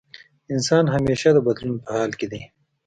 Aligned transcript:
انسان 0.53 0.85
همېشه 0.95 1.29
د 1.33 1.37
بدلون 1.45 1.77
په 1.85 1.89
حال 1.97 2.11
کې 2.19 2.27
دی. 2.31 2.41